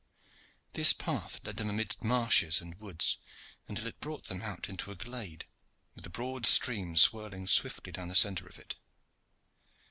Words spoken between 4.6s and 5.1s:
into a